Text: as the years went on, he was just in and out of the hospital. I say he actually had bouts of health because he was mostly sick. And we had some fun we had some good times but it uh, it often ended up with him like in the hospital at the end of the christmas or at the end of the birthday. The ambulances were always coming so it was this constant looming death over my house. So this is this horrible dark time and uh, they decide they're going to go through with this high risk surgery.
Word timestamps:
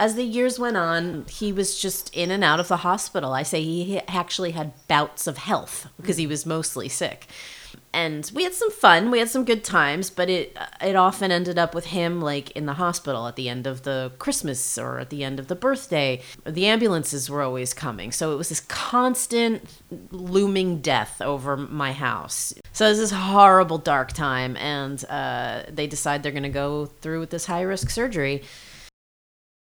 as 0.00 0.14
the 0.14 0.24
years 0.24 0.58
went 0.58 0.78
on, 0.78 1.26
he 1.28 1.52
was 1.52 1.78
just 1.78 2.12
in 2.16 2.30
and 2.30 2.42
out 2.42 2.58
of 2.58 2.68
the 2.68 2.78
hospital. 2.78 3.34
I 3.34 3.42
say 3.42 3.62
he 3.62 3.98
actually 4.08 4.52
had 4.52 4.72
bouts 4.88 5.26
of 5.26 5.36
health 5.36 5.88
because 5.98 6.16
he 6.16 6.26
was 6.26 6.46
mostly 6.46 6.88
sick. 6.88 7.26
And 7.92 8.30
we 8.34 8.44
had 8.44 8.54
some 8.54 8.70
fun 8.70 9.10
we 9.10 9.18
had 9.18 9.28
some 9.28 9.44
good 9.44 9.64
times 9.64 10.10
but 10.10 10.30
it 10.30 10.56
uh, 10.56 10.66
it 10.84 10.94
often 10.94 11.32
ended 11.32 11.58
up 11.58 11.74
with 11.74 11.86
him 11.86 12.20
like 12.20 12.52
in 12.52 12.66
the 12.66 12.74
hospital 12.74 13.26
at 13.26 13.34
the 13.34 13.48
end 13.48 13.66
of 13.66 13.82
the 13.82 14.12
christmas 14.18 14.78
or 14.78 15.00
at 15.00 15.10
the 15.10 15.22
end 15.24 15.38
of 15.38 15.48
the 15.48 15.56
birthday. 15.56 16.20
The 16.44 16.66
ambulances 16.66 17.28
were 17.28 17.42
always 17.42 17.74
coming 17.74 18.12
so 18.12 18.32
it 18.32 18.36
was 18.36 18.48
this 18.48 18.60
constant 18.60 19.68
looming 20.12 20.80
death 20.80 21.20
over 21.20 21.56
my 21.56 21.92
house. 21.92 22.54
So 22.72 22.88
this 22.88 22.98
is 22.98 23.10
this 23.10 23.18
horrible 23.18 23.78
dark 23.78 24.12
time 24.12 24.56
and 24.56 25.04
uh, 25.08 25.64
they 25.68 25.88
decide 25.88 26.22
they're 26.22 26.32
going 26.32 26.44
to 26.44 26.48
go 26.48 26.86
through 26.86 27.20
with 27.20 27.30
this 27.30 27.46
high 27.46 27.62
risk 27.62 27.90
surgery. 27.90 28.42